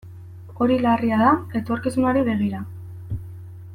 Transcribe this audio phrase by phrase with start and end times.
[0.65, 1.29] Hori larria da
[1.61, 2.63] etorkizunari begira.